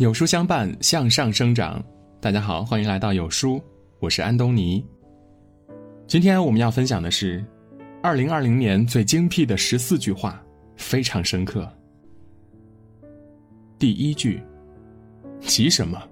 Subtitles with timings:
[0.00, 1.78] 有书相伴，向上生长。
[2.22, 3.62] 大家好，欢迎来到有书，
[3.98, 4.82] 我是安东尼。
[6.06, 7.44] 今天我们要分享的是，
[8.02, 10.42] 二零二零年最精辟的十四句话，
[10.74, 11.70] 非常深刻。
[13.78, 14.42] 第一句：
[15.42, 16.02] 急什么？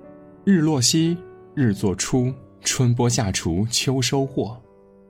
[0.45, 1.17] 日落西，
[1.55, 2.31] 日作出，
[2.61, 4.55] 春播夏锄，秋收获。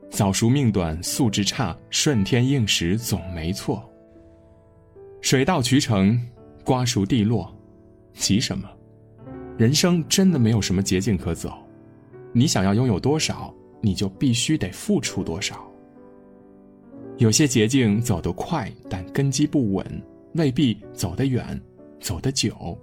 [0.08, 3.84] 早熟命短，素质差，顺天应时总没错。
[5.20, 6.16] 水到渠成，
[6.62, 7.52] 瓜熟蒂落。
[8.12, 8.68] 急什么？
[9.56, 11.52] 人生真的没有什么捷径可走，
[12.32, 15.68] 你想要拥有多少，你就必须得付出多少。
[17.16, 19.84] 有些捷径走得快，但根基不稳，
[20.34, 21.60] 未必走得远，
[21.98, 22.78] 走得久。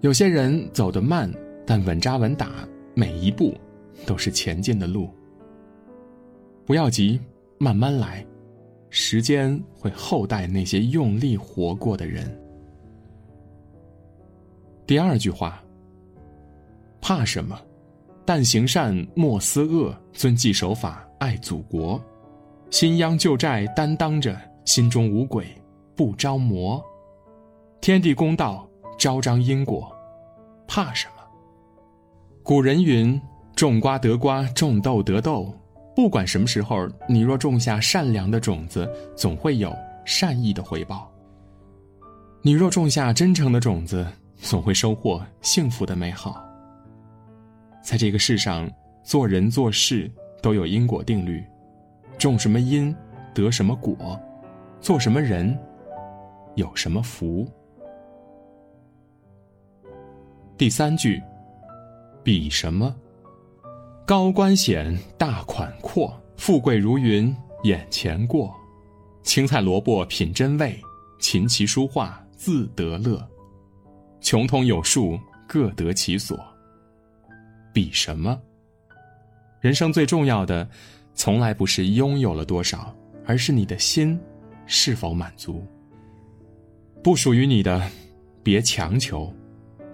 [0.00, 1.30] 有些人走得慢，
[1.66, 3.54] 但稳扎稳打，每一步
[4.06, 5.10] 都是前进的路。
[6.64, 7.20] 不要急，
[7.58, 8.24] 慢慢来，
[8.88, 12.34] 时间会厚待那些用力活过的人。
[14.86, 15.62] 第二句话。
[17.00, 17.58] 怕什么？
[18.24, 22.02] 但行善，莫思恶，遵纪守法，爱祖国，
[22.70, 25.46] 新秧旧债担当着，心中无鬼，
[25.94, 26.84] 不招魔。
[27.80, 29.94] 天地公道，昭彰因果，
[30.66, 31.22] 怕什么？
[32.42, 33.20] 古人云
[33.54, 35.54] ：“种瓜得瓜，种豆得豆。”
[35.94, 39.72] 不管什么时候，你若种下善良的种子，总会有
[40.04, 41.08] 善意的回报；
[42.42, 44.06] 你若种下真诚的种子，
[44.46, 46.40] 总会收获幸福的美好。
[47.82, 48.70] 在这个世上，
[49.02, 50.08] 做人做事
[50.40, 51.44] 都有因果定律，
[52.16, 52.94] 种什么因，
[53.34, 53.96] 得什么果；
[54.80, 55.58] 做什么人，
[56.54, 57.44] 有什么福。
[60.56, 61.20] 第三句，
[62.22, 62.94] 比什么？
[64.06, 67.34] 高官显，大款阔，富贵如云，
[67.64, 68.54] 眼前过。
[69.24, 70.80] 青菜萝卜品真味，
[71.18, 73.28] 琴棋书画自得乐。
[74.26, 75.16] 穷通有术，
[75.46, 76.36] 各得其所。
[77.72, 78.36] 比什么？
[79.60, 80.68] 人生最重要的，
[81.14, 82.92] 从来不是拥有了多少，
[83.24, 84.18] 而是你的心
[84.66, 85.64] 是否满足。
[87.04, 87.80] 不属于你的，
[88.42, 89.32] 别强求；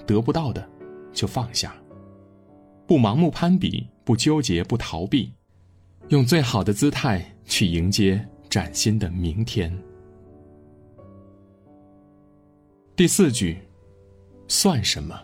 [0.07, 0.67] 得不到的，
[1.13, 1.77] 就放下。
[2.87, 5.31] 不盲目攀比，不纠结，不逃避，
[6.09, 9.71] 用最好的姿态去迎接崭新的明天。
[12.97, 13.59] 第四句。
[14.55, 15.19] 算什么？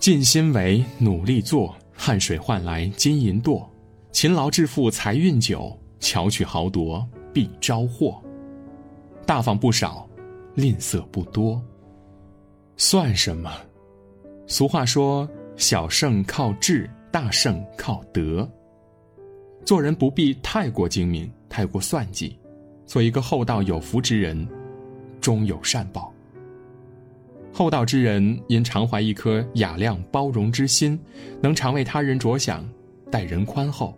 [0.00, 3.64] 尽心为，努力做，汗水换来金银舵，
[4.10, 8.20] 勤劳致富财运久，巧取豪夺必招祸。
[9.24, 10.04] 大方不少，
[10.56, 11.62] 吝啬不多。
[12.76, 13.52] 算什么？
[14.48, 18.50] 俗话说：“小胜靠智，大胜靠德。”
[19.64, 22.36] 做人不必太过精明，太过算计，
[22.84, 24.44] 做一个厚道有福之人，
[25.20, 26.12] 终有善报。
[27.52, 30.98] 厚道之人因常怀一颗雅量包容之心，
[31.42, 32.66] 能常为他人着想，
[33.10, 33.96] 待人宽厚，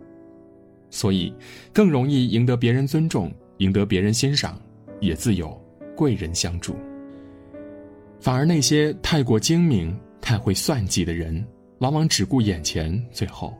[0.89, 1.33] 所以
[1.71, 4.59] 更容易赢得别人尊重，赢得别人欣赏，
[4.99, 5.55] 也自有
[5.95, 6.75] 贵人相助。
[8.19, 11.45] 反而那些太过精明、太会算计的人，
[11.79, 13.53] 往往只顾眼前，最后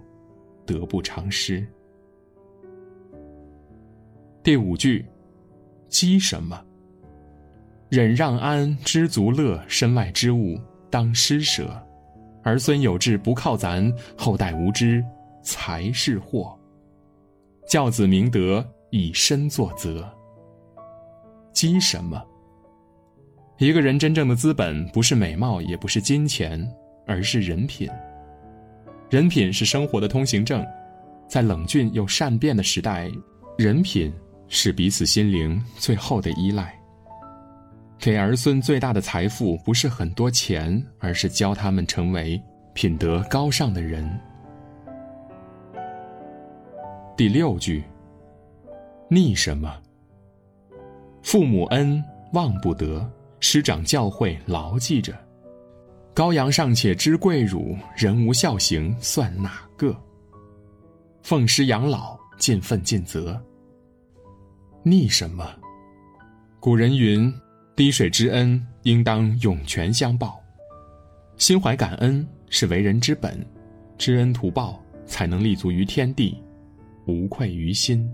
[0.65, 1.65] 得不偿失。
[4.41, 5.05] 第五句，
[5.87, 6.59] 积什么？
[7.93, 10.59] 忍让安，知足乐，身外之物
[10.89, 11.69] 当施舍。
[12.41, 15.05] 儿孙有志不靠咱，后代无知
[15.43, 16.59] 才是祸。
[17.69, 20.11] 教子明德，以身作则。
[21.53, 22.19] 积什么？
[23.59, 26.67] 一个人真正的资本，不是美貌，也不是金钱，
[27.05, 27.87] 而是人品。
[29.07, 30.65] 人品是生活的通行证，
[31.27, 33.07] 在冷峻又善变的时代，
[33.55, 34.11] 人品
[34.47, 36.75] 是彼此心灵最后的依赖。
[38.03, 42.38] 给儿孙最大的财富不是很多钱，而是教他们成为
[42.74, 44.19] 品德高尚的人。
[47.16, 47.81] 第六句。
[49.08, 49.74] 逆什么？
[51.22, 52.03] 父母恩
[52.34, 53.09] 忘不得，
[53.40, 55.17] 师长教诲牢记着。
[56.14, 59.96] 羔羊尚且知跪乳，人无孝行算哪个？
[61.22, 63.41] 奉师养老，尽分尽责。
[64.84, 65.49] 逆什么？
[66.59, 67.34] 古人云。
[67.75, 70.40] 滴水之恩，应当涌泉相报。
[71.37, 73.43] 心怀感恩是为人之本，
[73.97, 76.37] 知恩图报才能立足于天地，
[77.08, 78.08] 无愧于心。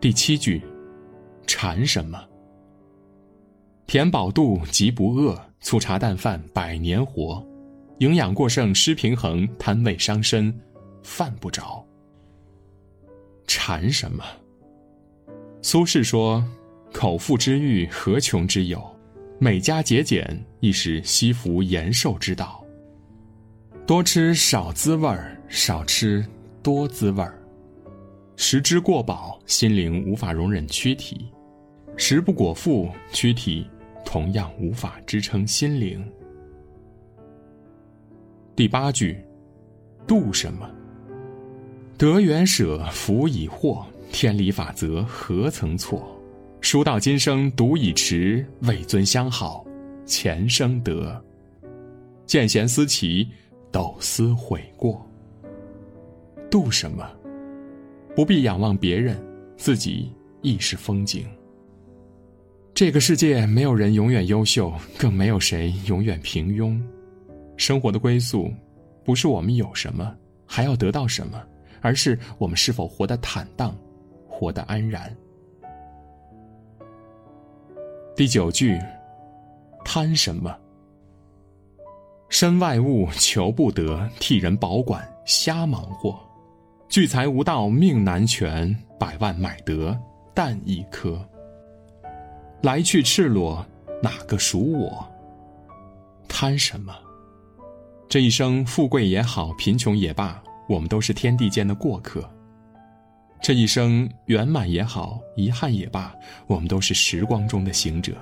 [0.00, 0.60] 第七句，
[1.46, 2.20] 馋什么？
[3.86, 7.46] 填饱肚即不饿，粗茶淡饭百年活。
[7.98, 10.52] 营养过剩失平衡，贪味伤身，
[11.04, 11.86] 犯不着。
[13.46, 14.24] 馋什么？
[15.62, 16.44] 苏轼说。
[16.94, 18.80] 口腹之欲，何穷之有？
[19.40, 20.24] 每加节俭
[20.60, 22.64] 亦是惜福延寿之道。
[23.84, 26.24] 多吃少滋味儿，少吃
[26.62, 27.36] 多滋味儿。
[28.36, 31.16] 食之过饱，心灵无法容忍躯体；
[31.96, 33.66] 食不果腹，躯体
[34.04, 36.02] 同样无法支撑心灵。
[38.54, 39.18] 第八句，
[40.06, 40.70] 度什么？
[41.98, 43.84] 得缘舍，福已获。
[44.12, 46.13] 天理法则何曾错？
[46.64, 49.62] 书到今生读已迟，为尊相好，
[50.06, 51.22] 前生得。
[52.24, 53.28] 见贤思齐，
[53.70, 55.06] 斗思悔过。
[56.50, 57.06] 度什么？
[58.16, 59.22] 不必仰望别人，
[59.58, 61.26] 自己亦是风景。
[62.72, 66.80] 这个世界没有人永远优秀，更没有谁永远平庸。
[67.58, 68.50] 生活的归宿，
[69.04, 70.16] 不是我们有什么，
[70.46, 71.44] 还要得到什么，
[71.82, 73.76] 而是我们是否活得坦荡。
[74.26, 75.14] 活得安然。
[78.16, 78.80] 第九句，
[79.84, 80.56] 贪什么？
[82.28, 86.16] 身外物求不得，替人保管瞎忙活，
[86.88, 89.98] 聚财无道命难全，百万买得
[90.32, 91.20] 但一颗。
[92.62, 93.66] 来去赤裸，
[94.00, 95.04] 哪个属我？
[96.28, 96.94] 贪什么？
[98.08, 102.30] 这一生，富贵也好，贫穷也罢，我们都是天地间的过客。
[103.44, 108.16] 这一生圆满也好，遗憾也罢，我们都是时光中的行者。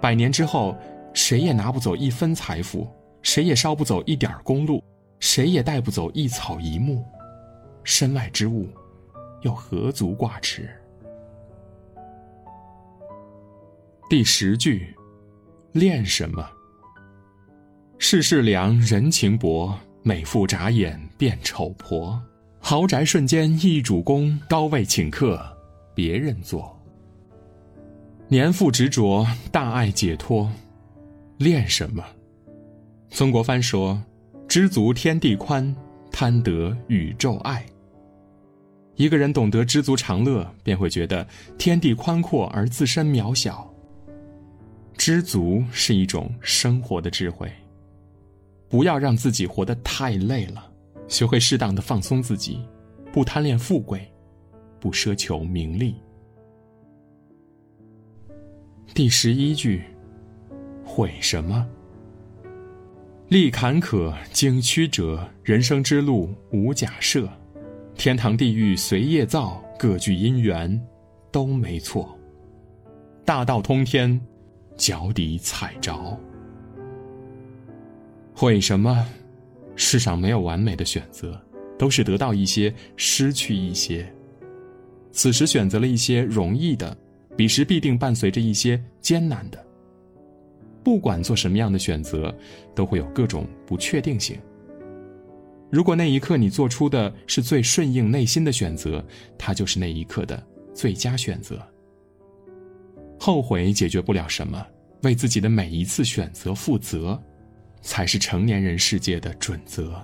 [0.00, 0.74] 百年之后，
[1.12, 2.88] 谁也拿不走一分财富，
[3.20, 4.82] 谁也捎不走一点公路，
[5.20, 7.04] 谁也带不走一草一木。
[7.84, 8.66] 身外之物，
[9.42, 10.70] 又何足挂齿？
[14.08, 14.96] 第十句，
[15.72, 16.48] 恋什么？
[17.98, 22.18] 世事凉，人情薄，美妇眨眼变丑婆。
[22.64, 25.44] 豪宅瞬间易主公，高位请客
[25.96, 26.80] 别人坐。
[28.28, 30.48] 年富执着，大爱解脱，
[31.38, 32.04] 恋什么？
[33.10, 34.00] 曾国藩说
[34.46, 35.74] ：“知足天地宽，
[36.12, 37.66] 贪得宇宙爱。”
[38.94, 41.26] 一个人懂得知足常乐，便会觉得
[41.58, 43.68] 天地宽阔而自身渺小。
[44.96, 47.52] 知足是一种生活的智慧，
[48.68, 50.71] 不要让自己活得太累了。
[51.08, 52.60] 学会适当的放松自己，
[53.12, 54.10] 不贪恋富贵，
[54.80, 55.94] 不奢求名利。
[58.94, 59.84] 第十一句，
[60.84, 61.66] 悔什么？
[63.28, 67.26] 历坎坷经曲折，人生之路无假设，
[67.94, 70.78] 天堂地狱随业造，各具因缘，
[71.30, 72.14] 都没错。
[73.24, 74.20] 大道通天，
[74.76, 76.18] 脚底踩着。
[78.34, 79.06] 悔什么？
[79.84, 81.38] 世上没有完美的选择，
[81.76, 84.10] 都是得到一些，失去一些。
[85.10, 86.96] 此时选择了一些容易的，
[87.36, 89.62] 彼时必定伴随着一些艰难的。
[90.84, 92.32] 不管做什么样的选择，
[92.76, 94.38] 都会有各种不确定性。
[95.68, 99.04] 如果那一刻你做出的是最顺应内心的选择，
[99.36, 100.40] 它就是那一刻的
[100.72, 101.60] 最佳选择。
[103.18, 104.64] 后悔解决不了什么，
[105.02, 107.20] 为自己的每一次选择负责。
[107.82, 110.00] 才是成年人世界的准则。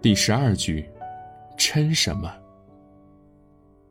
[0.00, 0.88] 第十二句，
[1.58, 2.32] 嗔什么？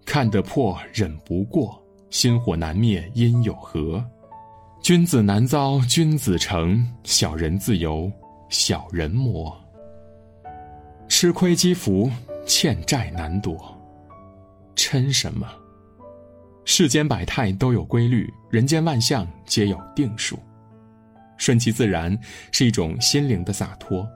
[0.06, 4.04] 看得破，忍不过，心火难灭，因有何？
[4.82, 8.12] 君子难遭君子成，小人自由
[8.50, 9.56] 小人磨。
[11.08, 12.10] 吃亏积福，
[12.46, 13.76] 欠债难躲，
[14.76, 15.48] 嗔什么？
[16.66, 20.38] 世间百态都有规律，人间万象皆有定数。
[21.38, 22.18] 顺其自然
[22.52, 24.08] 是一种心灵的洒脱，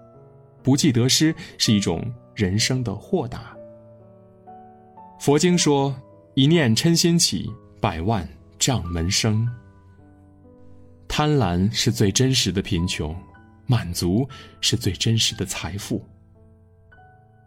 [0.63, 2.03] 不计得失是一种
[2.33, 3.55] 人生的豁达。
[5.19, 5.95] 佛经说
[6.33, 8.27] ：“一念嗔心起，百万
[8.57, 9.47] 障门生。”
[11.07, 13.15] 贪婪是最真实的贫穷，
[13.67, 14.27] 满足
[14.61, 16.03] 是最真实的财富。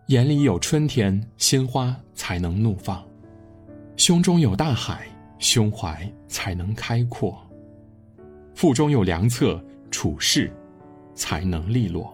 [0.09, 3.03] 眼里有春天，心花才能怒放。
[4.05, 5.07] 胸中有大海，
[5.39, 7.33] 胸怀才能开阔；
[8.53, 10.53] 腹中有良策，处事
[11.15, 12.13] 才能利落。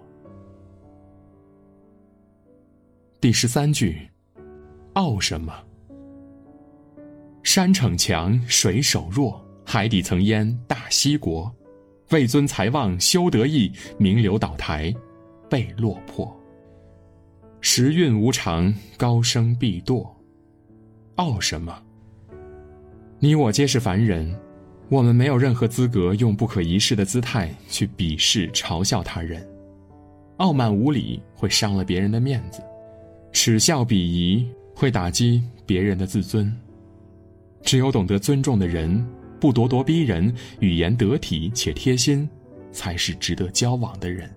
[3.23, 4.07] 第十三句，
[4.93, 5.51] 傲什么？
[7.43, 11.51] 山逞强，水守弱，海底层淹大西国，
[12.11, 14.95] 位尊财旺修得意，名流倒台
[15.49, 16.39] 被落魄。
[17.63, 20.18] 时运无常，高升必堕。
[21.19, 21.77] 傲什么？
[23.19, 24.33] 你我皆是凡人，
[24.89, 29.45] 我们没有任何资格用不可一世的姿态去鄙视、嘲笑他人。
[30.37, 32.63] 傲慢无礼会伤了别人的面子，
[33.33, 36.55] 耻笑鄙夷会打击别人的自尊。
[37.63, 39.05] 只有懂得尊重的人，
[39.41, 42.29] 不咄咄逼人，语言得体且贴心，
[42.71, 44.31] 才是值得交往的人。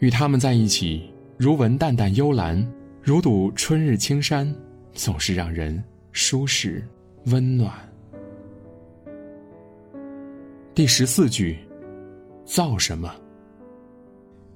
[0.00, 1.08] 与他们在一起，
[1.38, 2.68] 如闻淡淡幽兰，
[3.00, 4.52] 如睹春日青山，
[4.92, 5.82] 总是让人
[6.12, 6.86] 舒适
[7.26, 7.72] 温暖。
[10.74, 11.58] 第十四句，
[12.44, 13.12] 造什么？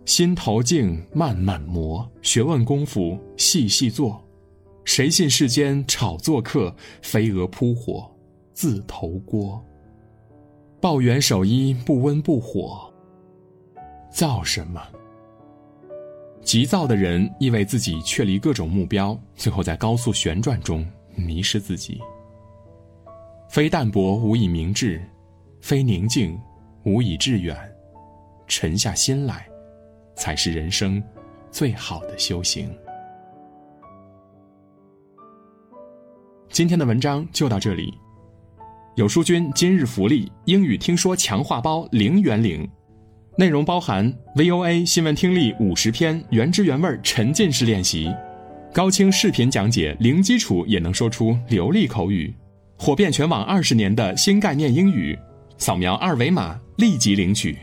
[0.04, 4.22] 心头静，慢慢磨，学问功夫细细做。
[4.84, 8.10] 谁信世间炒作客，飞蛾扑火
[8.52, 9.62] 自投锅。
[10.78, 12.92] 抱元守一，不温不火。
[14.10, 14.80] 造什么？
[16.44, 20.86] 急躁的人意为自己确立各种目标，最后在高速旋转中
[21.16, 22.00] 迷失自己。
[23.48, 25.02] 非淡泊无以明志，
[25.60, 26.38] 非宁静
[26.84, 27.56] 无以致远。
[28.46, 29.46] 沉下心来。
[30.16, 31.02] 才是人生
[31.50, 32.72] 最好的修行。
[36.50, 37.92] 今天的文章就到这里。
[38.94, 42.64] 有书君今日福利：英语听说强化包零元领，
[43.36, 48.08] 内容包含 VOA 新闻听力五十篇原汁原味沉浸式练习，
[48.72, 52.32] 高清视频讲解，零基础也能说出流利口语，
[52.78, 55.18] 火遍全网二十年的新概念英语。
[55.58, 57.58] 扫描二维码立即领取。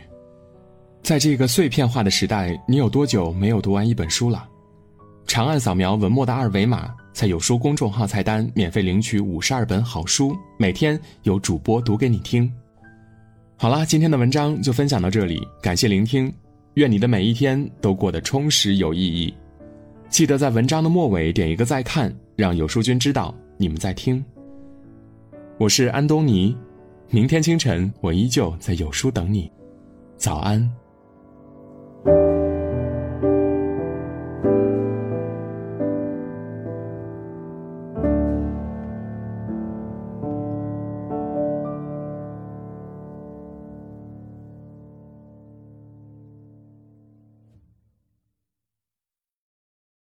[1.01, 4.45] 在这个碎片化的时代，你有多久没有读完一本书了？
[5.25, 12.51] 长按扫描文末的二维码，在有书公众号菜单免费领取五十二本好书，每天有主播读给你听。
[13.61, 16.33] 好啦，今天的文章就分享到这里，感谢聆听，
[16.73, 19.31] 愿你的每一天都过得充实有意义。
[20.09, 24.25] 记得在文章的末尾点一个再看，让有书君知道你们在听。
[25.59, 26.57] 我是安东尼，
[27.11, 29.47] 明天清晨我依旧在有书等你，
[30.17, 30.67] 早安。